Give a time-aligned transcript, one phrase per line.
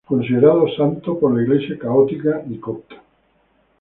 [0.03, 2.95] Considerado santo por las Iglesias católica y copta.